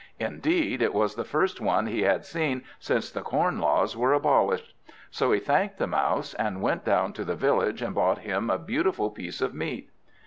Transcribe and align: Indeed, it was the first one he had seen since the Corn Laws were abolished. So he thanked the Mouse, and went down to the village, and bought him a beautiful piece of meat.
Indeed, 0.19 0.81
it 0.81 0.95
was 0.95 1.13
the 1.13 1.23
first 1.23 1.61
one 1.61 1.85
he 1.85 2.01
had 2.01 2.25
seen 2.25 2.63
since 2.79 3.11
the 3.11 3.21
Corn 3.21 3.59
Laws 3.59 3.95
were 3.95 4.13
abolished. 4.13 4.73
So 5.11 5.31
he 5.31 5.39
thanked 5.39 5.77
the 5.77 5.85
Mouse, 5.85 6.33
and 6.33 6.59
went 6.63 6.83
down 6.83 7.13
to 7.13 7.23
the 7.23 7.35
village, 7.35 7.83
and 7.83 7.93
bought 7.93 8.17
him 8.17 8.49
a 8.49 8.57
beautiful 8.57 9.11
piece 9.11 9.41
of 9.41 9.53
meat. 9.53 9.91